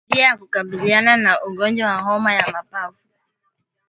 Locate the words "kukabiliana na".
0.37-1.43